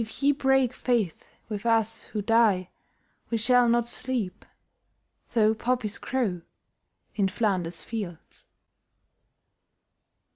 [0.03, 2.71] If ye break faith with us who die
[3.29, 4.43] We shall not sleep,
[5.33, 6.41] though poppies grow
[7.13, 8.47] In Flanders fields.